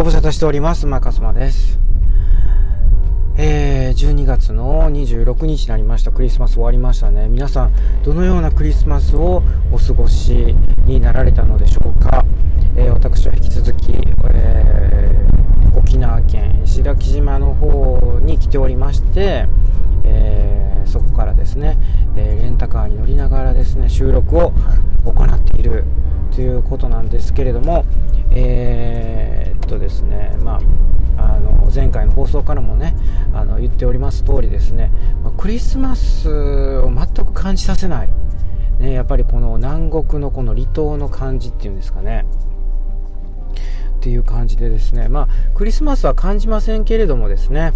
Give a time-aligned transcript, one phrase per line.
[0.00, 0.86] ご無沙汰しております。
[0.86, 1.78] マカスマです。
[3.36, 6.10] えー、12月の26日になりました。
[6.10, 7.28] クリスマス終わりましたね。
[7.28, 12.24] 皆さん、どのようなクリスマスをお過ごしになられたのでしょうか？
[12.76, 13.92] えー、私は引き続き、
[14.32, 19.44] えー、沖縄県石垣島の方に来ておりまして、
[20.04, 21.76] えー、そこからですね、
[22.16, 24.54] えレンタカーに乗りながらですね、収録を
[25.04, 25.84] 行っている
[26.34, 27.84] ということなんですけれども、
[28.30, 30.60] えー、とですね、ま
[31.16, 32.96] あ、あの前回の放送からもね
[33.32, 34.90] あの言っております通りですね、
[35.22, 36.28] まクリスマス
[36.78, 38.08] を全く感じさせない、
[38.80, 42.26] ね、やっぱりこの南国のこの離島の感じっていうんですかね。
[43.98, 47.72] っていう感じでですねまあクリスマスは感じませんけれどもですね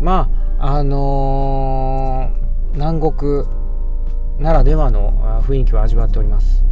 [0.00, 3.44] まああのー、南国
[4.40, 6.69] ならではの雰囲気を味わっております。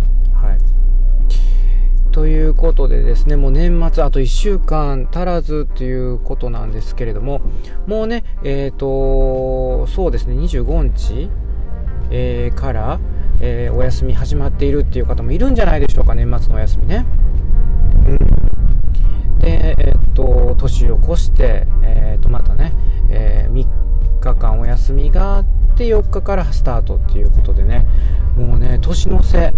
[2.19, 7.41] ということでですね、もう年末あと1週間足らずということなんですけれども、
[7.87, 11.31] もうね、えっ、ー、と、そうですね、25日、
[12.11, 12.99] えー、から、
[13.41, 17.07] えー、お休み始まっているっていう方もいるんじゃないでしょうか、年末のお休みね。
[18.09, 19.39] うん。
[19.39, 22.73] で、えっ、と、年を越して、えっ、と、またね、
[23.11, 23.65] え3
[24.19, 25.45] 日間お休みがあっ
[25.77, 27.87] て4日からスタートっていうことでね、
[28.37, 29.55] もうね、年の瀬、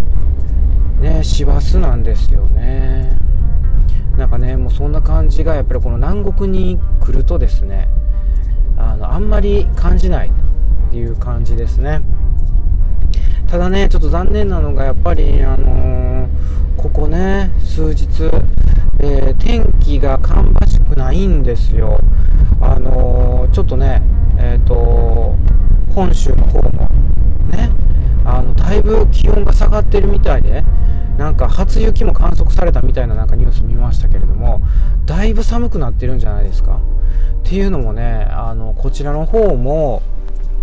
[1.01, 3.17] ね師走なんですよね。
[4.17, 7.89] なんかねもうそんな感じがやっぱりこの南国に来るとですね
[8.77, 10.31] あのあんまり感じないっ
[10.91, 12.01] ていう感じですね。
[13.47, 16.29] ただねちょっと残念なのがやっぱりあのー、
[16.77, 18.05] ここね数日、
[18.99, 21.99] えー、天気が芳しくないんですよ。
[22.61, 24.01] あのー、ちょっとね
[24.37, 25.35] えっ、と
[25.93, 26.89] 本州の方も
[27.49, 27.71] ね
[28.23, 30.63] あのだいぶ気温が下がってるみたいで
[31.21, 34.59] なんか初雪も観測されたみたいななんかニュース見ましたけれども
[35.05, 36.81] だいぶ寒くなってるんじゃないですか。
[37.43, 40.01] っていうのもねあのこちらの方も、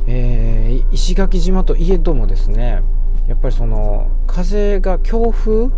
[0.09, 2.83] えー、石垣島といえどもですね
[3.29, 5.71] やっぱりその風が強風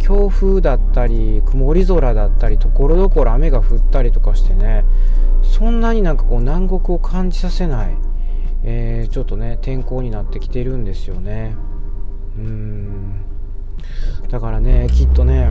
[0.00, 4.84] 強風だったり曇り空だったりところどころ雨が降ったりとかしてね
[5.42, 7.96] そんなになんかこう南国を感じさせない、
[8.64, 11.56] えー、ちょっとね天候になってきてるんですよね。
[12.36, 13.27] うん。
[14.30, 15.50] だからねきっとね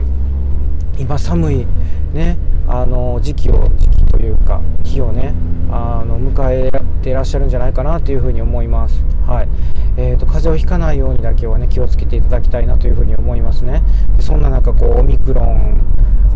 [0.97, 1.65] 今寒い
[2.13, 5.33] ねあの時期を時期というか日をね
[5.71, 6.71] あの迎え
[7.01, 9.03] ていらっしゃるんじゃないかなというふうに思います。
[9.25, 9.49] はい
[9.97, 13.83] えーと、風邪をひかないようにだけはね気をつけていただきたいなというふうに思いますね。
[14.15, 15.81] でそんな中こうオミクロン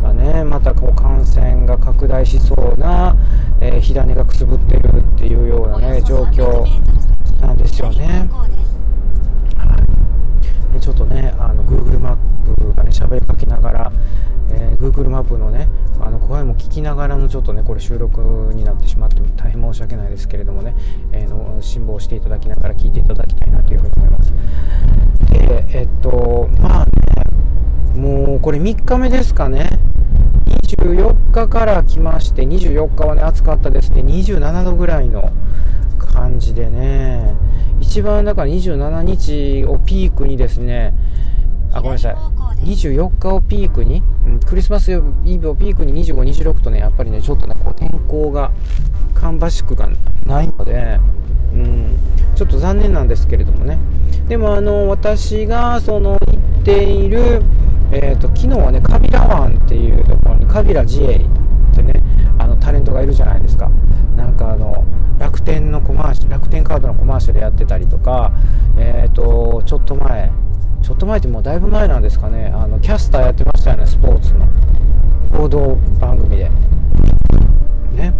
[0.02, 3.16] がねまたこう感染が拡大しそうな、
[3.62, 6.66] えー、火種がくすぶってるっていうようなね状況
[7.40, 8.30] なんですよね。
[10.74, 13.92] でちょっとねあの Google マップがね喋りかけながら、
[14.52, 15.70] えー、Google マップのね
[16.02, 18.22] あの声も聞きながらのちょっとねこれ収録
[18.54, 20.76] になってしまって大変申し訳ないですけれどもね、
[21.12, 24.34] えー、の辛抱していただきながら聞いていただきたいなというふうに思います。
[25.30, 26.92] でえっとまあね
[27.96, 29.70] もうこれ3日目ですかね。
[30.64, 34.02] 24日から来まして24日はね暑かったですね。
[34.02, 35.32] 27度ぐらいの
[35.98, 37.36] 感じでね。
[37.80, 40.94] 一番だから27日をピークにですね
[41.74, 42.16] あごめんなさい。
[42.66, 46.22] 24日をピークに、うん、クリスマスイブをピークに25、
[46.52, 48.52] 26とねやっぱりねちょっとねこう天候が
[49.14, 49.90] 芳しくが
[50.26, 51.00] ないので、
[51.54, 51.98] うん、
[52.36, 53.80] ちょっと残念なんですけれどもね。
[54.28, 57.42] でもあの私がその行っている、
[57.92, 62.02] えーと、昨日はねカビラ湾っていうところにカビラ自衛ってね
[62.38, 63.70] あのタレントがいるじゃないですか。
[64.16, 64.86] なんかあの
[65.20, 68.32] 楽天のコマーシャル楽天カードのコマーシャルやってたりとか、
[68.78, 70.32] えーと、ちょっと前
[70.82, 72.52] ちょっと前ってもうだいぶ前なんですかね。
[72.56, 74.48] あのキャスターやってましたよねスポーツの。
[75.38, 76.50] 報道番組で。
[77.94, 78.14] ね。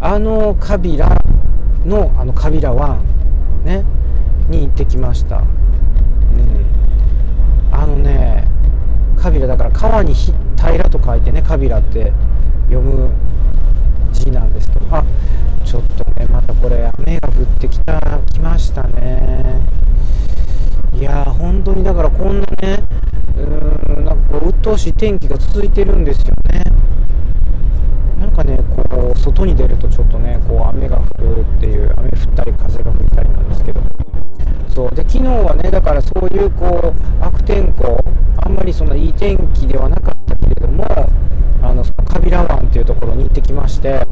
[0.00, 1.08] あのカビラ
[1.84, 2.98] のあのカビラ1
[3.64, 3.84] ね。
[4.48, 5.44] に行ってきました、うん、
[7.72, 8.46] あのね
[9.20, 10.38] カビラだから川に平
[10.88, 12.12] と書いてねカビラって
[12.68, 13.10] 読む
[14.12, 14.86] 字なんですけど。
[14.90, 15.04] あ
[15.64, 17.98] ちょっとねまたこれ雨が降ってきた
[18.32, 19.66] 来ましたね。
[20.98, 22.82] いやー本当にだからこんなね
[23.36, 26.64] うーんなんかこう鬱陶しい天気が続いてるんですよね。
[28.18, 33.80] なんかねこう外に出るとちょっとねこう雨が降るっていう雨降ったり風が吹いたりなんですけど。
[34.76, 37.98] そうで昨日はねだからそういうこう悪天候
[38.44, 40.84] あんまりそのいい天気ではなかったけれども
[41.62, 44.06] あのカビラ湾っていうところに行ってきまして、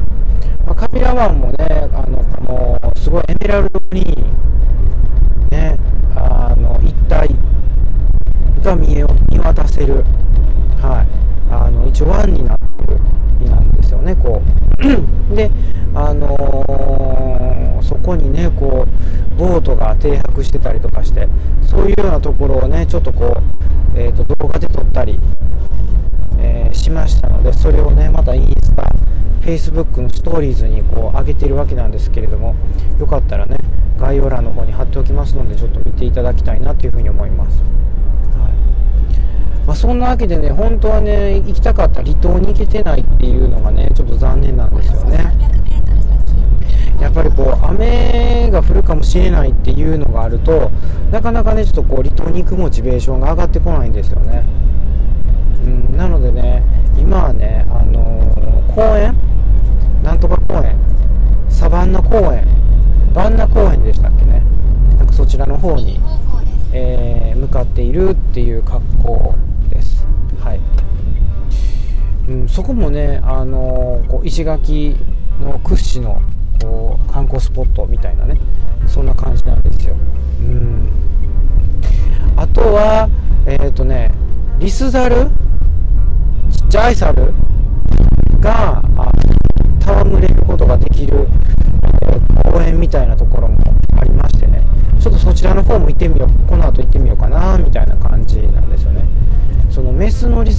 [0.65, 1.57] まあ、カビラ湾もね
[1.93, 4.25] あのこのすごいエメラルドに
[5.51, 5.77] ね
[6.25, 7.29] あの一体
[8.63, 10.03] が見え見渡せる、
[10.81, 12.99] はい、あの一応湾になってる
[13.39, 14.55] 日なんですよねこう。
[15.35, 15.49] で
[15.93, 21.27] あのー、そこにねこうボートが停泊してたりとかして
[21.63, 23.37] そういうようなところをねちょっとこ
[23.95, 25.19] う、えーと、動画で撮ったり、
[26.37, 28.83] えー、しましたのでそれをねまたインスタ
[29.45, 32.55] Facebook のストーリーズにこう上げてるわけなんですけれども
[32.99, 33.57] よかったらね
[33.99, 37.61] 概要欄の方に貼っておきますのでちょっと見ていただきたいなというふうに思います。
[39.65, 45.17] まあ、そんなわけでね、本当はね、行きたかった離島に行けてないっていうのがね、ちょっと残念なんですよね。
[47.01, 50.69] やっぱりこう、雨が降るかもしれないっていうのがあると、
[51.09, 54.43] なかなかね、ちょっとこう、離島に行くモチベーションが上がってこないんですよね。
[55.65, 56.61] うん、なのでね、
[56.99, 59.15] 今はね、あのー、公園
[60.05, 60.77] なんとか公園
[61.49, 62.45] サバンナ公園
[63.11, 64.43] バンナ公園でしたっけね。
[64.97, 65.99] なんかそちらの方に、
[66.73, 69.35] えー、向かっているっていう格好
[70.39, 70.59] はい。
[72.27, 74.97] うん、そこもね、あのー、こう石垣
[75.41, 76.21] の屈指の
[76.61, 78.37] こう観光スポットみたいなね
[78.87, 79.95] そんな感じなんですよ。
[80.41, 80.89] うん。
[82.35, 83.09] あとは、
[83.45, 84.11] えっ、ー、とね、
[84.59, 85.29] リスザル？
[86.51, 87.33] ちっちゃい猿
[88.39, 88.83] が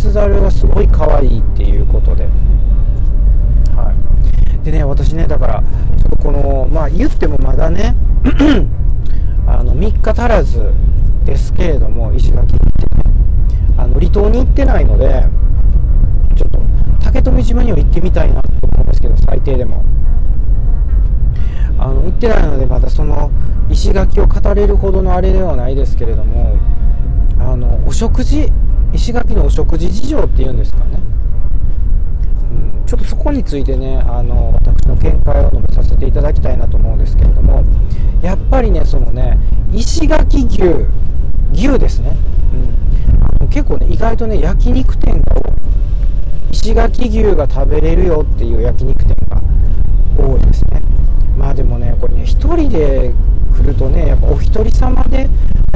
[0.07, 2.29] スザルがすごい可愛いっていうことで、
[3.75, 3.93] は
[4.63, 5.63] い、でね私ねだから
[6.01, 7.97] ちょっとこのまあ言ってもまだね
[9.49, 10.73] あの3日足らず
[11.25, 12.87] ですけれども石垣に行って
[13.77, 15.25] あの離島に行ってないので
[16.37, 16.61] ちょっと
[17.03, 19.85] 竹富島には行ってみたいなと思うんですけど最低でも。
[21.79, 23.31] あの行ってないのでまたその
[23.71, 26.57] 石垣を語れるほどのあれではないですけれども
[27.39, 28.51] あのお食事
[28.97, 30.99] 石垣のお食事事情っていうんですかね、
[32.81, 37.63] うん、ちょっとそこについてねあの私の見解を述べさせていただきたいなと思うんですけれども
[38.23, 39.39] やっぱりねそのね
[39.73, 40.63] 石垣牛
[41.53, 42.17] 牛ですね、
[43.41, 45.57] うん、結構ね意外とね焼肉店が多い。
[46.51, 49.41] 石垣牛が食べれるよっていう焼肉店が
[50.19, 50.83] 多いですね。
[51.37, 53.13] まあでもねこれね1人で
[53.55, 55.29] 来るとねやっぱお一人様で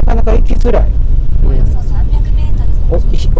[0.05, 2.10] なかなか行きづらい、うん
[2.91, 2.97] お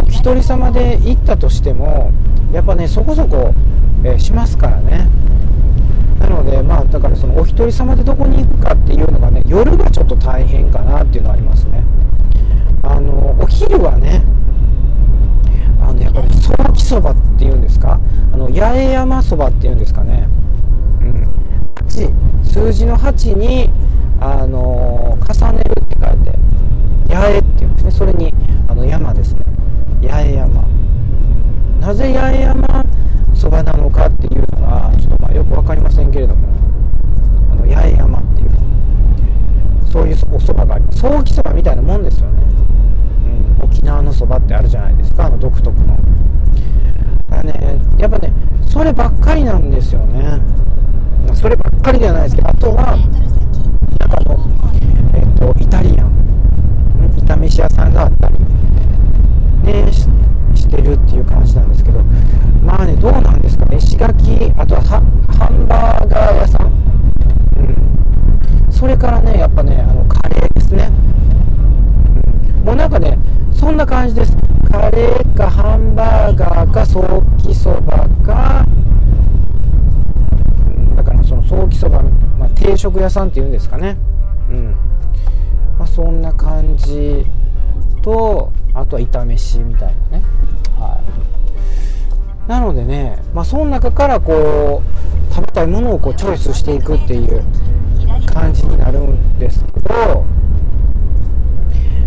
[0.08, 2.12] 一人様で行ったとしても
[2.54, 3.54] やっぱねそこそこ、
[4.04, 5.10] えー、しますからね。
[6.20, 11.84] なのでまあだからそのお一人様でどこに行くかっていうのがね夜がちょっと大変かなっていうのはありますね。
[12.84, 14.24] あのお昼はね
[15.82, 18.00] あのやっぱりそばきそばっていうんですか？
[18.34, 20.28] あの八重山そばっていうんですかね。
[21.02, 21.28] うん。
[21.88, 23.70] 8数字の8に
[24.20, 27.92] あの重ねるって書いて八重っていうんですね。
[27.92, 28.34] それに
[28.72, 29.42] あの山ですね。
[30.08, 30.66] 八重山。
[31.82, 32.86] なぜ八重山
[33.36, 36.48] そばなのかっていうのはちょっとまあよく分かりませんけれども
[37.52, 38.50] あの八重山っていう
[39.92, 41.00] そういうおそばがあります。
[41.02, 42.44] 早期そばみたいなもんですよね、
[43.60, 45.98] うん、沖縄のそばってあるじゃないですかあの独特の。
[47.30, 48.32] だねやっぱね
[48.70, 50.40] そればっかりなんですよね。
[51.34, 52.96] そればっかりではないですけどあとは
[54.00, 54.40] なんかあの、
[55.14, 56.12] えっと、イタリアン。
[57.28, 58.31] 炒飯屋さんがあった
[60.96, 62.04] るっていう感じなんですけど
[62.64, 63.78] まあねどうなんですかね。
[63.78, 65.00] 石垣あとはハ
[65.50, 66.70] ンバーガー屋さん、う
[68.70, 70.90] ん、それからねやっぱねあのカレーですね、
[72.60, 73.18] うん、もうなんかね
[73.54, 74.36] そんな感じです。
[74.72, 78.66] カレーかハンバーガーかソーキそばか、
[80.66, 82.02] うん、だからそのソーキそば、
[82.40, 83.98] まあ、定食屋さんっていうんですかね。
[84.50, 84.74] うん。
[85.78, 87.26] まあ、そんな感じ
[88.02, 90.24] とあとは炒めしみたいなね、
[92.52, 97.46] なのでね、まあ、その中からこう食べたいものをこうチョイスしていくっていう
[98.26, 100.26] 感じになるんですけど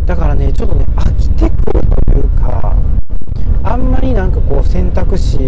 [0.05, 2.77] だからねちょっとね飽きてくるというか
[3.63, 5.39] あんまりなんかこう選択肢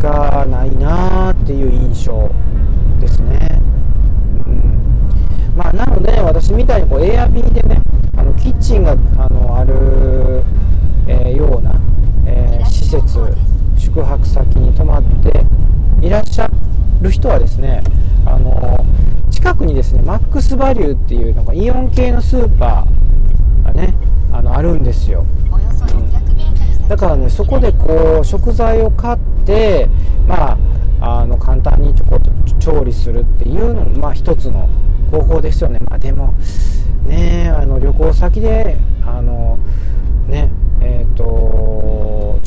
[0.00, 2.30] がないなーっていう印象
[3.00, 3.60] ですね、
[4.46, 5.54] うん。
[5.54, 7.82] まあ、なので私みたいにこう Airb でね
[8.16, 10.42] あのキッチンがあのある、
[11.06, 11.78] え、ような、
[12.24, 13.18] えー、施設
[13.80, 15.44] 宿泊先に泊まって
[16.06, 16.50] いらっしゃ
[17.00, 17.82] る人はですね
[18.26, 18.84] あの
[19.30, 23.94] 近くにですねマックスバリューっていうのがイオン系のスーパーがね
[24.32, 29.88] あのあるんですよ、うん、だからねそこでこう食材を買って
[30.28, 30.52] ま
[31.00, 34.68] ああの簡単にちょこっと調理するっていうのもまあ一つの
[35.10, 35.80] 方法ですよね。
[35.88, 36.34] まあでも
[37.06, 39.58] ねあの旅行先であの
[40.28, 40.50] ね
[40.82, 41.24] えっ、ー、と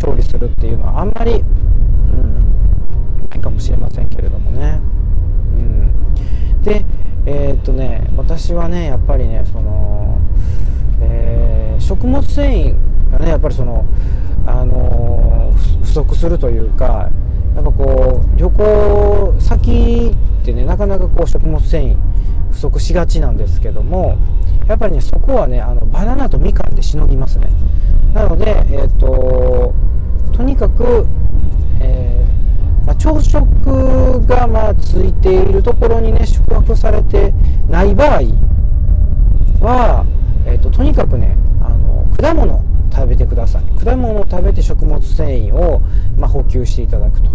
[0.04, 4.82] 勝利するっていうのはあんまり、うん、ないかもしれませんけれどもね。
[5.56, 6.86] うん、で、
[7.26, 10.20] えー、っとね、私はね、やっぱりね、その、
[11.02, 13.86] えー、食物繊維がね、やっぱりその、
[14.46, 17.10] あのー、不足するというか、
[17.56, 21.98] やっぱこう、旅行先ってね、なかなかこう食物繊維
[22.52, 24.18] 不足しがちなんですけども、
[24.68, 27.48] やっぱりね、そこはね、あのバナナとみかんでしのぎますね。
[28.14, 29.74] なので、えっ、ー、と、
[30.34, 31.06] とにかく、
[31.80, 37.34] えー、まあ、朝食がまあついているところにね宿泊されて
[37.70, 38.22] ない場合
[39.62, 40.06] は、
[40.46, 42.62] えーと、とにかくねあの果物
[42.92, 43.64] 食べてください。
[43.84, 45.82] 果物を食べて食物繊維を、
[46.18, 47.30] まあ、補給していただくと。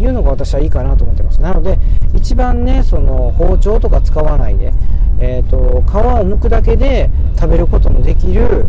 [0.00, 1.40] いうのが私はいいかなと思ってます。
[1.42, 1.78] なので
[2.14, 4.72] 一番ねその包丁とか使わないで、
[5.18, 8.64] えーと、皮を剥くだけで食べることのできる、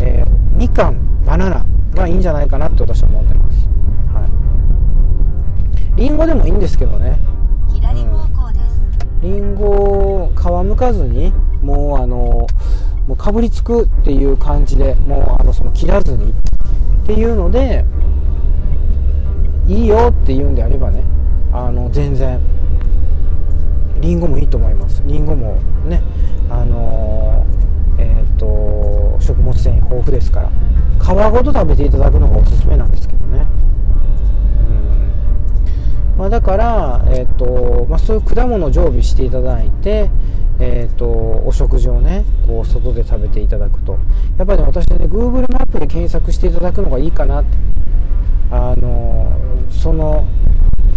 [0.00, 1.66] えー、みかんバナナ
[2.00, 3.68] がいいんじゃないかなって私は思ってます、
[4.14, 4.26] は
[5.96, 7.18] い、リンゴでもいいんですけどね。
[7.72, 8.80] 左方向です、
[9.22, 12.16] うん、リンゴ皮剥かずにもうあの
[13.06, 17.84] もうかぶりつくっていう感じでもうあのその切らずにっていうので
[19.68, 21.04] いいよって言うんであればね
[21.52, 22.40] あの全然
[24.00, 25.02] りんごもいいと思います。
[25.06, 26.02] りんごもね
[26.48, 30.50] あのー、えっ、ー、と食物繊維豊富ですから
[31.00, 33.46] 皮ごと食べていただくのがおすすめなんですけどね。
[36.14, 36.18] うん。
[36.18, 40.10] まあ、だから、えーとまあ、そういう果物を常備していただいて、
[40.58, 43.98] えーと、お食事をねこう外で食べていただくと。
[44.38, 47.70] やっぱり、ね、私ね Google マップで検索していただくのがいいかなって。
[48.52, 49.30] あの
[49.70, 50.26] その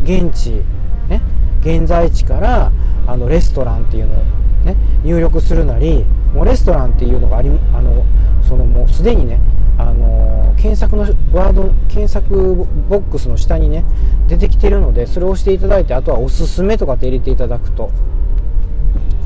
[0.03, 0.63] 現地
[1.07, 1.21] ね
[1.61, 2.71] 現在地から
[3.05, 4.23] あのレストランっていうのを
[4.65, 8.03] ね入力するなりもうレストランっていうのがありあの
[8.41, 9.39] そのもうすでにね
[9.83, 13.83] あの検索のワード検索ボックスの下にね
[14.27, 17.91] 出てきてるのでそれを押していただいてあとはおすすめとかって入れていただくと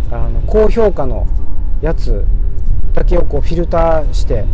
[0.09, 1.27] あの高評価の
[1.81, 2.25] やつ
[2.93, 4.45] だけをこうフィルターして、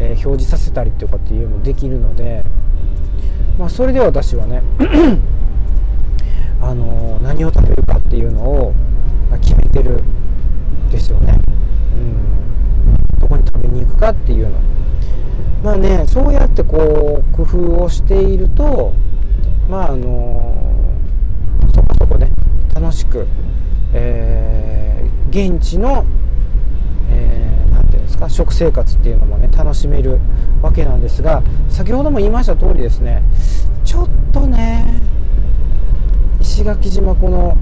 [0.00, 2.44] えー、表示させたりとかっていうのもできるので、
[3.58, 4.62] まあ、それで私はね
[6.60, 8.74] あの、何を食べるかっていうのを
[9.40, 10.02] 決めてる
[10.90, 11.38] ですよね、
[11.94, 14.58] うん、どこに食べに行くかっていうの。
[15.62, 18.92] まあねそうやってこう工夫をしていると
[19.68, 20.54] まああの、
[21.74, 22.30] そこそこね
[22.74, 23.26] 楽しく、
[23.94, 24.82] えー
[25.32, 26.04] 現地の、
[27.08, 30.20] えー、ていうんですか食生活っていうのもね楽しめる
[30.60, 33.22] わけなんですが先ほども言いました通りですね
[33.82, 35.00] ちょっとね
[36.38, 37.56] 石垣島この、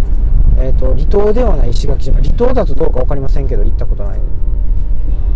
[0.58, 4.20] えーと、離島ではない石垣島離島だとどうか分かりませんけど行ったことない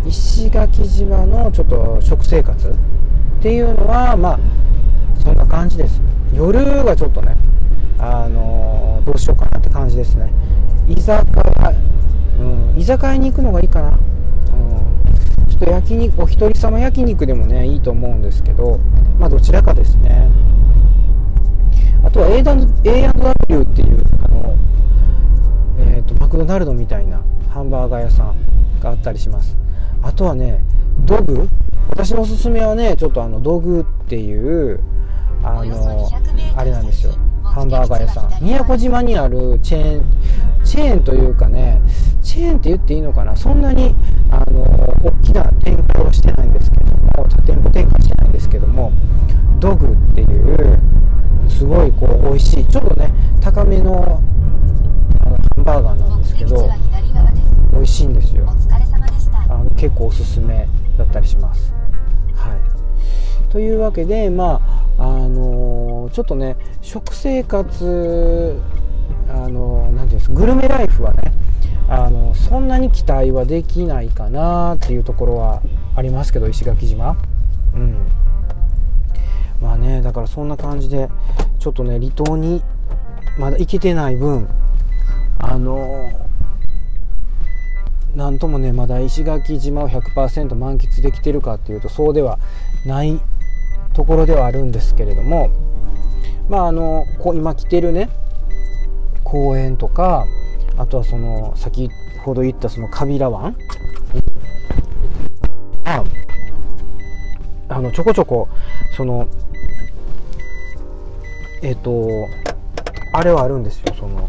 [0.06, 2.72] 石垣島のちょっと食生活っ
[3.40, 4.38] ていうのはまあ
[5.22, 6.00] そんな感じです。
[6.34, 7.36] 夜がちょっとね
[7.98, 10.30] あの、どうしようかなって感じですね。
[10.88, 11.72] 居酒屋
[12.38, 13.96] うん、居酒屋に行くのがいいかな、うん、
[15.48, 18.78] ちょっと焼肉お一人様焼肉でもねいいと思うんですけど
[19.18, 20.30] まあどちらかですね。
[22.02, 24.56] あとは A&W っていうあの、
[25.78, 28.36] えーと、マクドナルドみたいなハンバーガー屋さん
[28.78, 29.63] があったりします。
[30.04, 30.62] あとはね
[31.06, 31.48] ドグ
[31.88, 34.80] 私のおすすめはねちょっとあのドグっていう
[35.42, 36.08] あの
[36.56, 37.12] あれなんですよ。
[37.42, 38.44] ハンバーガー屋さん。
[38.44, 40.04] 宮古島にあるチェーン
[40.64, 41.80] チェーンというかね
[42.22, 43.34] チェーンって言っていいのかな。
[43.34, 43.94] そんなに
[44.30, 44.62] あの
[45.02, 48.92] 大きな展開はしてないんですけども多店舗展開してないんですけども
[49.60, 50.80] ドグっていう
[51.48, 54.20] すごいこう美味しいちょっとね高めの
[55.24, 56.70] あのハンバーガーなんですけど
[57.72, 58.44] 美味しいんですよ。
[59.84, 61.74] 結構おすすめだったりします。
[62.34, 63.52] はい。
[63.52, 68.58] というわけでまああのー、ちょっとね食生活
[69.28, 71.32] あの何ていうんですグルメライフはね
[71.86, 75.60] あのそんなに期待はできないかなっていうところは
[75.94, 77.14] ありますけど石垣島。
[77.74, 78.06] うん。
[79.60, 81.10] まあねだからそんな感じで
[81.58, 82.62] ちょっとね離島に
[83.38, 84.48] まだ行けてない分
[85.38, 86.08] あの
[88.14, 92.38] なんともねまだ石垣島を100%満喫できてるかっていうとそうでは
[92.86, 93.20] ない
[93.92, 95.50] ところではあるんですけれども
[96.48, 98.08] まああのこう今来てるね
[99.24, 100.26] 公園とか
[100.76, 101.88] あとはその先
[102.24, 103.56] ほど言ったそのカビラ湾
[105.84, 106.04] あ
[107.68, 108.48] あのちょこちょこ
[108.96, 109.28] その
[111.62, 112.06] えっ、と
[113.14, 114.28] あれはあるんですよその、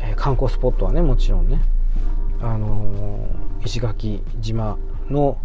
[0.00, 1.60] えー、観光スポットはねもちろんね。
[2.42, 3.26] あの、
[3.64, 4.78] 石垣島
[5.10, 5.38] の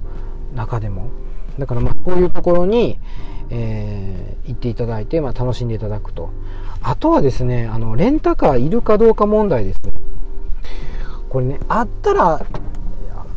[0.54, 1.10] 中でも。
[1.60, 3.00] だからまあこういうところに、
[3.50, 6.30] えー、行っていただいて、まあ、楽しんでいただくと。
[6.82, 9.94] あとはですねあのレンタカーいるかどうか問題ですね。
[11.30, 12.46] これねあったら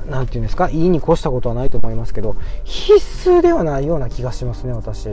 [0.09, 2.95] 何て言うんですかいいに越したことはないと思いますけど必
[3.31, 5.09] 須ではないような気がしますね私。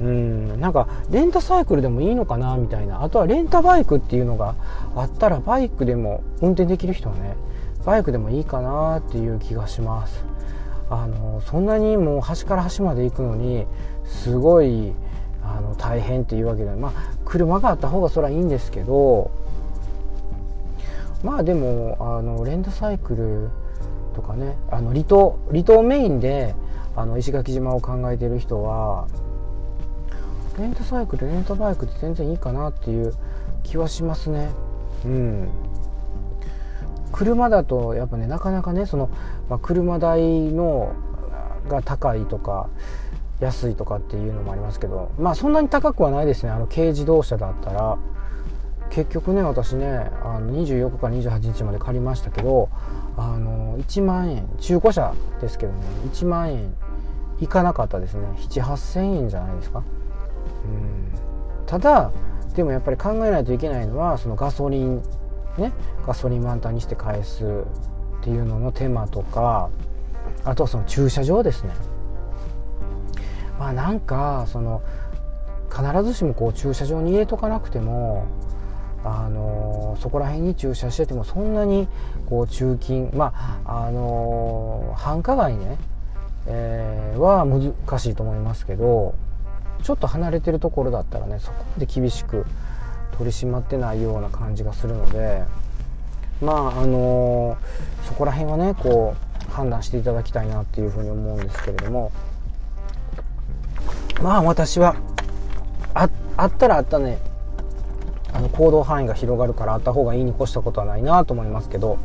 [0.00, 0.60] うん。
[0.60, 3.02] なんかレンタサイクルでもいいのかなみたいな。
[3.02, 4.54] あとはレンタバイクっていうのが
[4.94, 7.36] あったらバイクでも運転できる人はね
[7.84, 10.24] バイクでもいいかなっていう気がします。
[10.88, 13.66] あのそんなにもう端から端まで行くのに
[14.04, 14.92] すごい
[15.42, 16.92] あの大変っていうわけでまあ
[17.24, 19.30] 車があった方がそれはいいんですけど
[21.22, 23.50] まあでもあのレンタサイクル
[24.14, 26.54] とかねあの離島離島メインで
[26.94, 29.08] あの石垣島を考えてる人は
[30.58, 33.12] レンタサイクルレンタバイクって全然いいかなっていう
[33.62, 34.50] 気はしますね。
[35.04, 35.48] うん。
[37.12, 39.10] 車だとやっぱねなかなかねその、
[39.48, 40.94] まあ、車代の
[41.68, 42.68] が高いとか
[43.40, 46.50] 安いとかっていうのもありますけどまあそんなに高くはないですね。
[46.50, 47.98] あの軽自動車だったら。
[48.88, 52.70] 結局ね私ねあの24日から28日まで借りましたけど
[53.16, 55.80] あの1万円中古車ですけどね
[56.12, 56.74] 1万円
[57.40, 58.26] いかなかったですね。
[58.48, 59.82] 78000円じゃないですか。
[61.66, 62.12] ただ
[62.54, 65.02] でもやっぱり考えないといけないのはそのガソリン
[65.58, 65.72] ね
[66.06, 69.70] ガソリン満タンにして返すっていうのの手間とか
[70.44, 71.70] あとはその駐車場ですね。
[73.58, 74.82] まあなんかその
[75.70, 78.26] 必ずしもこう駐車場に入れとかなくても
[79.04, 81.88] あのそこら辺に駐車しててもそんなに
[82.26, 85.78] こう中金まああの繁華街ね、
[86.46, 89.14] えー、は難しいと思いますけど
[89.82, 92.44] ちょっと離れてるところだったらねそこまで厳しく
[93.12, 95.42] 取り締まってないような感じがするので
[96.40, 97.56] まああの
[98.04, 99.14] そこら辺はねこ
[99.48, 102.12] う判断していただきたいなっていうふうに思うんですけれども。
[104.22, 104.96] まあ私は
[105.94, 107.18] ああったらあったね
[108.32, 111.98] あの行動範囲が広がるからあった方がいいに越したことはないなと思いますけど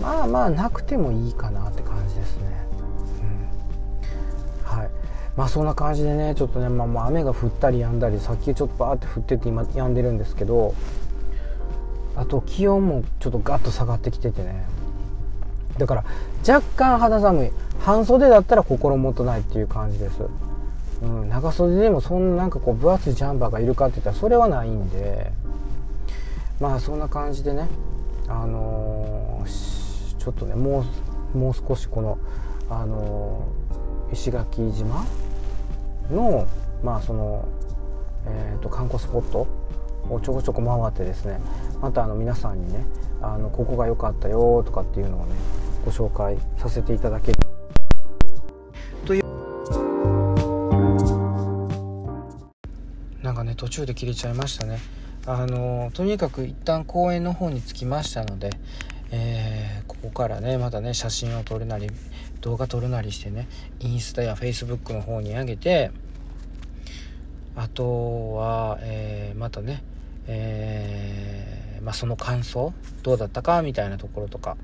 [0.00, 2.14] まあまあなくてもいいかなって感じ
[5.36, 10.74] まあそんな感じでねちょっとね、まあ、まあ雨が降ったり止んだりさっきちょっとバーって降ってて今止んでるんですけど
[12.16, 14.66] あと気温もちょっとガッと下がってきててね。
[15.78, 16.04] だから
[16.46, 17.50] 若干肌寒い。
[17.80, 20.24] 半袖だったら心もとないっていう感じです。
[21.02, 25.32] うん、長袖でもそんななんかこう分厚いジャンバーがいるかって言ったらそれはないんで。
[26.60, 27.68] まあそんな感じでね
[28.28, 30.84] あのー、ちょっとねも
[31.34, 32.18] うもう少しこの
[32.68, 33.59] あのー、
[34.12, 35.04] 石垣島？
[36.10, 36.46] の
[36.82, 37.46] まあその、
[38.26, 39.46] えーと、観光スポット
[40.08, 41.40] をちょこちょこ回ってですね
[41.80, 42.84] またあの皆さんにね
[43.22, 45.34] あのここが良かったよとかっていうのをね
[45.84, 47.38] ご紹介させていただける。
[49.06, 49.24] という。
[53.22, 54.78] なんかね途中で切れちゃいましたね。
[55.26, 58.50] あのとにかく一旦公園の方に着きましたので、
[59.12, 61.90] えー、ここからねまたね写真を撮るなり
[62.40, 63.48] 動画撮るなりしてね
[63.80, 65.90] インスタやフェイスブックの方に上げて
[67.56, 69.82] あとは、えー、またね、
[70.26, 72.72] えー、まあ、その感想
[73.02, 74.56] どうだったかみたいなところとか、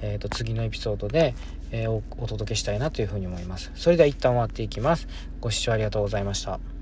[0.00, 1.34] えー、と次のエピソードで、
[1.70, 3.70] えお届けしたいなというふうに思います。
[3.74, 5.08] それでは一旦終わっていきます。
[5.40, 6.73] ご視聴ありがとうございました。